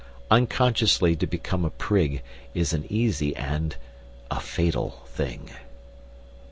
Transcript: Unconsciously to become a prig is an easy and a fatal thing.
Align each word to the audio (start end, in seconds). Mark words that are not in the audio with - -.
Unconsciously 0.31 1.15
to 1.15 1.27
become 1.27 1.63
a 1.63 1.69
prig 1.69 2.23
is 2.55 2.73
an 2.73 2.85
easy 2.89 3.35
and 3.35 3.75
a 4.31 4.39
fatal 4.39 5.03
thing. 5.05 5.51